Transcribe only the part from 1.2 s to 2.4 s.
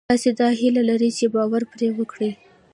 باور پرې وکړئ